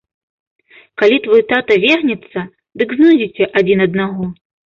[1.01, 2.39] Калі твой тата вернецца,
[2.83, 4.23] дык знойдзеце адзін аднаго.